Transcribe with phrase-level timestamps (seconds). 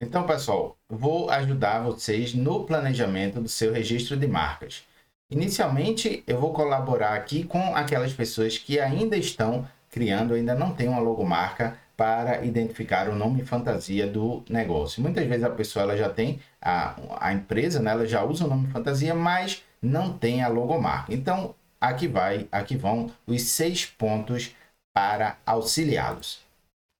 [0.00, 4.84] Então, pessoal, vou ajudar vocês no planejamento do seu registro de marcas.
[5.30, 10.88] Inicialmente, eu vou colaborar aqui com aquelas pessoas que ainda estão criando, ainda não tem
[10.88, 15.02] uma logomarca para identificar o nome fantasia do negócio.
[15.02, 18.48] Muitas vezes a pessoa ela já tem a, a empresa, né, ela já usa o
[18.48, 21.12] nome fantasia, mas não tem a logomarca.
[21.12, 24.54] Então, aqui vai, aqui vão os seis pontos
[24.94, 26.47] para auxiliá-los.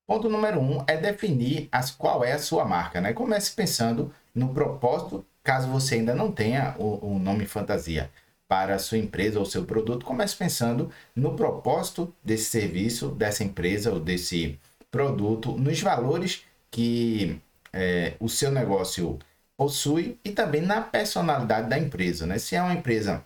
[0.09, 2.98] Ponto número um é definir as, qual é a sua marca.
[2.98, 3.12] Né?
[3.12, 8.10] Comece pensando no propósito, caso você ainda não tenha o, o nome fantasia
[8.48, 13.92] para a sua empresa ou seu produto, comece pensando no propósito desse serviço, dessa empresa
[13.92, 14.59] ou desse
[14.91, 17.38] produto, nos valores que
[17.70, 19.18] é, o seu negócio
[19.59, 22.27] possui e também na personalidade da empresa.
[22.27, 22.38] Né?
[22.38, 23.23] Se é uma empresa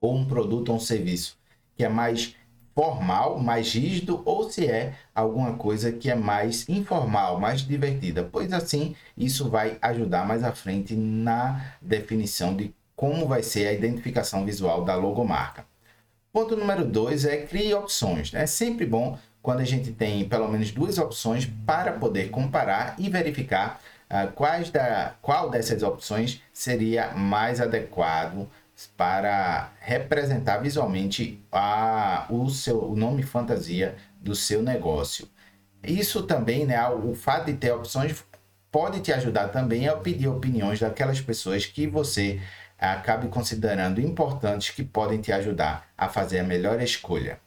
[0.00, 1.36] ou um produto ou um serviço
[1.76, 2.36] que é mais
[2.74, 8.52] formal, mais rígido, ou se é alguma coisa que é mais informal, mais divertida, pois
[8.52, 14.44] assim isso vai ajudar mais à frente na definição de como vai ser a identificação
[14.44, 15.64] visual da logomarca.
[16.32, 18.32] Ponto número dois é crie opções.
[18.32, 18.42] Né?
[18.42, 23.08] É sempre bom quando a gente tem pelo menos duas opções para poder comparar e
[23.08, 28.48] verificar uh, quais da, qual dessas opções seria mais adequado
[28.96, 35.28] para representar visualmente a, o, seu, o nome fantasia do seu negócio.
[35.82, 38.24] Isso também, né, o fato de ter opções
[38.70, 42.40] pode te ajudar também a pedir opiniões daquelas pessoas que você
[42.78, 47.38] acabe considerando importantes que podem te ajudar a fazer a melhor escolha.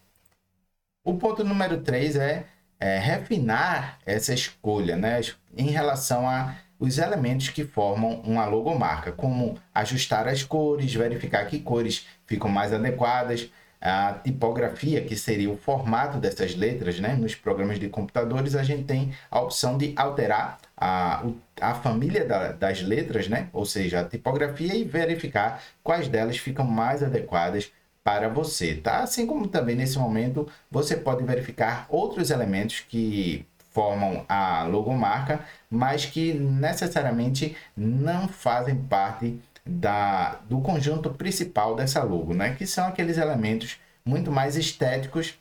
[1.03, 2.45] O ponto número 3 é,
[2.79, 5.19] é refinar essa escolha né,
[5.55, 11.59] em relação a os elementos que formam uma logomarca, como ajustar as cores, verificar que
[11.59, 17.13] cores ficam mais adequadas, a tipografia, que seria o formato dessas letras, né?
[17.13, 21.23] Nos programas de computadores, a gente tem a opção de alterar a,
[21.61, 23.49] a família da, das letras, né?
[23.53, 27.71] Ou seja, a tipografia e verificar quais delas ficam mais adequadas
[28.03, 28.99] para você, tá?
[28.99, 33.45] Assim como também nesse momento você pode verificar outros elementos que
[33.77, 42.33] formam a logomarca, mas que necessariamente não fazem parte da, do conjunto principal dessa logo,
[42.33, 42.55] né?
[42.55, 45.37] que são aqueles elementos muito mais estéticos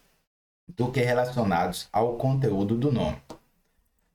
[0.76, 3.16] do que relacionados ao conteúdo do nome.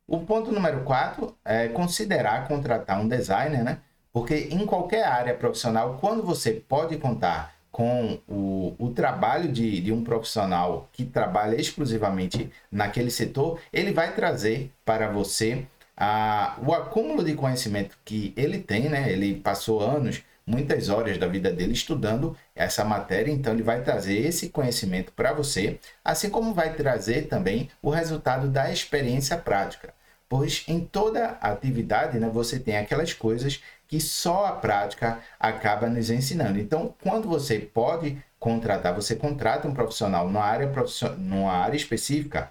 [0.05, 3.79] O ponto número 4 é considerar contratar um designer, né?
[4.13, 9.91] porque em qualquer área profissional, quando você pode contar com o, o trabalho de, de
[9.91, 15.65] um profissional que trabalha exclusivamente naquele setor, ele vai trazer para você
[15.95, 19.11] a, o acúmulo de conhecimento que ele tem, né?
[19.11, 24.17] Ele passou anos, muitas horas da vida dele estudando essa matéria, então ele vai trazer
[24.17, 29.93] esse conhecimento para você, assim como vai trazer também o resultado da experiência prática.
[30.27, 36.09] Pois em toda atividade, né, você tem aquelas coisas que só a prática acaba nos
[36.09, 36.57] ensinando.
[36.57, 40.71] Então, quando você pode contratar, você contrata um profissional numa área,
[41.17, 42.49] numa área específica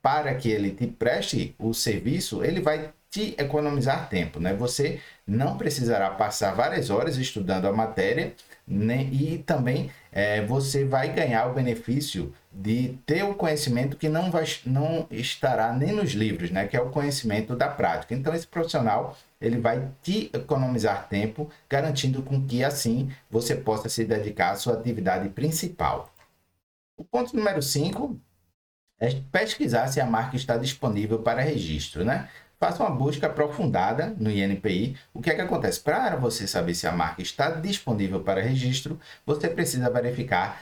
[0.00, 4.54] para que ele te preste o serviço, ele vai te economizar tempo, né?
[4.54, 8.32] Você não precisará passar várias horas estudando a matéria
[8.66, 9.08] né?
[9.12, 14.44] e também é, você vai ganhar o benefício de ter o conhecimento que não, vai,
[14.64, 16.66] não estará nem nos livros, né?
[16.66, 18.14] Que é o conhecimento da prática.
[18.14, 24.04] Então, esse profissional ele vai te economizar tempo, garantindo com que assim você possa se
[24.04, 26.12] dedicar à sua atividade principal.
[26.96, 28.18] O ponto número 5
[29.00, 32.28] é pesquisar se a marca está disponível para registro, né?
[32.58, 34.96] Faça uma busca aprofundada no INPI.
[35.14, 35.78] O que é que acontece?
[35.80, 40.60] Para você saber se a marca está disponível para registro, você precisa verificar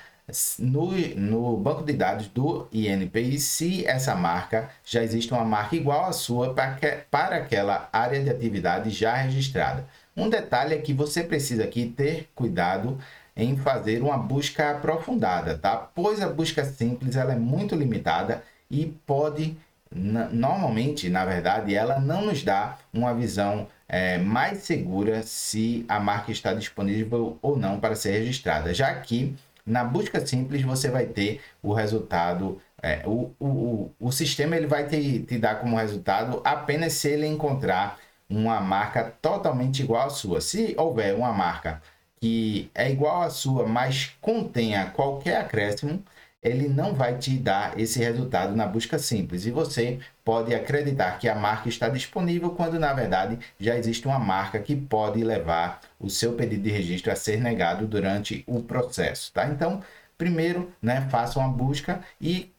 [0.59, 6.07] no, no banco de dados do INPI se essa marca já existe uma marca igual
[6.07, 9.87] à sua para, que, para aquela área de atividade já registrada.
[10.17, 12.99] Um detalhe é que você precisa aqui ter cuidado
[13.37, 15.77] em fazer uma busca aprofundada, tá?
[15.77, 19.57] Pois a busca simples ela é muito limitada e pode
[19.95, 26.33] normalmente, na verdade, ela não nos dá uma visão é, mais segura se a marca
[26.33, 29.37] está disponível ou não para ser registrada, já que
[29.67, 34.87] na busca simples você vai ter o resultado, é, o, o, o sistema ele vai
[34.87, 37.99] te, te dar como resultado apenas se ele encontrar
[38.29, 40.41] uma marca totalmente igual à sua.
[40.41, 41.83] Se houver uma marca
[42.21, 46.03] que é igual à sua, mas contenha qualquer acréscimo,
[46.43, 49.47] ele não vai te dar esse resultado na busca simples.
[49.47, 54.19] E você pode acreditar que a marca está disponível quando na verdade já existe uma
[54.19, 59.33] marca que pode levar o seu pedido de registro a ser negado durante o processo,
[59.33, 59.47] tá?
[59.49, 59.83] Então,
[60.19, 62.53] primeiro, né, faça uma busca e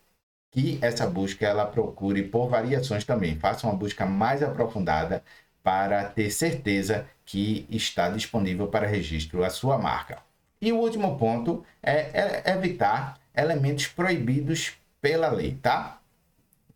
[0.51, 3.37] que essa busca ela procure por variações também.
[3.39, 5.23] Faça uma busca mais aprofundada
[5.63, 10.19] para ter certeza que está disponível para registro a sua marca.
[10.61, 16.01] E o último ponto é, é evitar elementos proibidos pela lei, tá?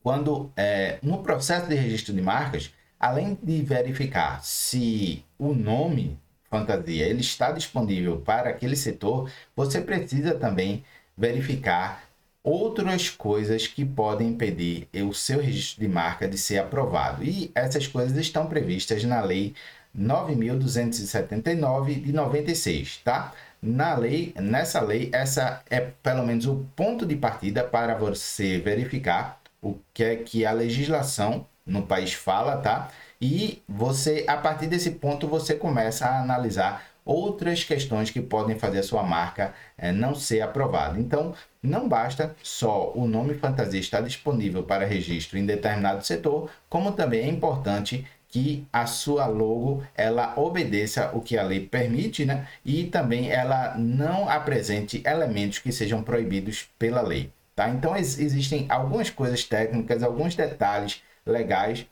[0.04, 6.20] Quando é, no processo de registro de marcas, além de verificar se o nome
[6.52, 10.84] fantasia ele está disponível para aquele setor, você precisa também
[11.18, 12.04] verificar
[12.44, 17.24] outras coisas que podem impedir o seu registro de marca de ser aprovado.
[17.24, 19.54] E essas coisas estão previstas na lei
[19.94, 23.32] 9279 de 96, tá?
[23.62, 29.40] Na lei, nessa lei, essa é pelo menos o ponto de partida para você verificar
[29.62, 32.90] o que é que a legislação no país fala, tá?
[33.22, 38.80] E você, a partir desse ponto, você começa a analisar outras questões que podem fazer
[38.80, 41.00] a sua marca é, não ser aprovada.
[41.00, 46.92] Então, não basta só o nome fantasia estar disponível para registro em determinado setor, como
[46.92, 52.48] também é importante que a sua logo ela obedeça o que a lei permite, né?
[52.64, 57.70] E também ela não apresente elementos que sejam proibidos pela lei, tá?
[57.70, 61.86] Então ex existem algumas coisas técnicas, alguns detalhes legais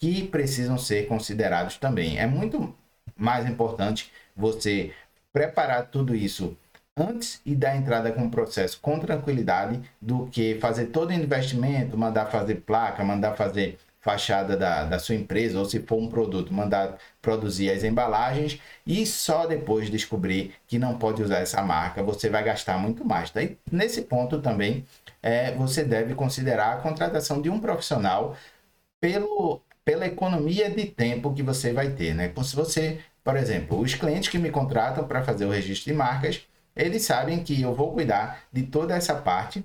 [0.00, 2.18] que precisam ser considerados também.
[2.18, 2.74] É muito
[3.16, 4.92] mais importante você
[5.32, 6.56] preparar tudo isso
[6.96, 11.96] antes e dar entrada com o processo com tranquilidade do que fazer todo o investimento,
[11.96, 16.54] mandar fazer placa, mandar fazer fachada da, da sua empresa, ou se for um produto,
[16.54, 22.30] mandar produzir as embalagens e só depois descobrir que não pode usar essa marca, você
[22.30, 23.32] vai gastar muito mais.
[23.34, 24.86] E nesse ponto também
[25.20, 28.36] é, você deve considerar a contratação de um profissional
[29.00, 32.12] pelo, pela economia de tempo que você vai ter.
[32.12, 32.32] Né?
[32.42, 36.44] Se você, por exemplo, os clientes que me contratam para fazer o registro de marcas,
[36.74, 39.64] eles sabem que eu vou cuidar de toda essa parte.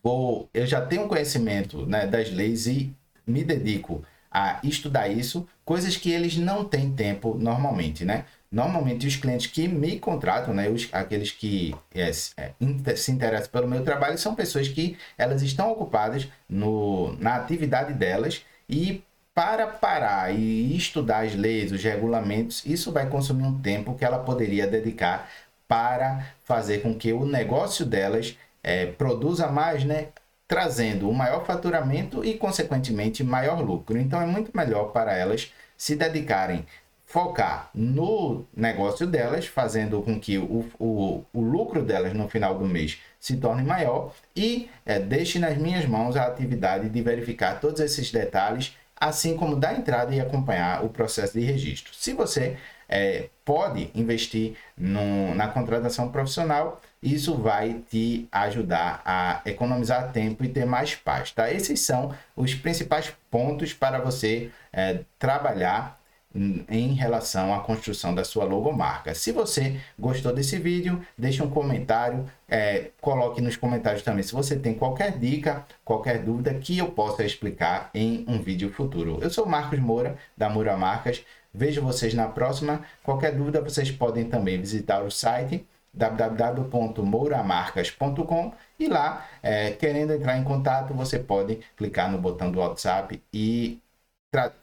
[0.00, 2.94] Vou, eu já tenho conhecimento né, das leis e
[3.26, 8.24] me dedico a estudar isso, coisas que eles não têm tempo normalmente, né?
[8.50, 13.68] Normalmente os clientes que me contratam, né, os, aqueles que é, é, se interessam pelo
[13.68, 19.02] meu trabalho, são pessoas que elas estão ocupadas no, na atividade delas e
[19.34, 24.18] para parar e estudar as leis, os regulamentos, isso vai consumir um tempo que ela
[24.18, 25.30] poderia dedicar
[25.66, 30.08] para fazer com que o negócio delas é, produza mais, né?
[30.52, 33.98] trazendo um maior faturamento e, consequentemente, maior lucro.
[33.98, 36.66] Então, é muito melhor para elas se dedicarem,
[37.06, 42.66] focar no negócio delas, fazendo com que o, o, o lucro delas no final do
[42.66, 47.80] mês se torne maior e é, deixe nas minhas mãos a atividade de verificar todos
[47.80, 51.92] esses detalhes, assim como dar entrada e acompanhar o processo de registro.
[51.92, 52.56] Se você
[52.88, 60.48] é, pode investir no, na contratação profissional, isso vai te ajudar a economizar tempo e
[60.48, 61.50] ter mais paz, tá?
[61.50, 65.98] Esses são os principais pontos para você é, trabalhar
[66.34, 69.14] em relação à construção da sua logomarca.
[69.14, 74.56] Se você gostou desse vídeo, deixe um comentário, é, coloque nos comentários também se você
[74.56, 79.18] tem qualquer dica, qualquer dúvida que eu possa explicar em um vídeo futuro.
[79.20, 82.82] Eu sou Marcos Moura, da Moura Marcas, vejo vocês na próxima.
[83.02, 90.44] Qualquer dúvida, vocês podem também visitar o site www.mouramarcas.com e lá, é, querendo entrar em
[90.44, 93.81] contato, você pode clicar no botão do WhatsApp e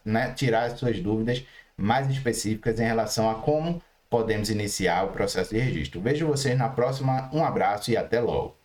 [0.04, 1.46] né, tirar as suas dúvidas
[1.78, 6.02] mais específicas em relação a como podemos iniciar o processo de registro.
[6.02, 8.59] Vejo vocês na próxima, um abraço e até logo.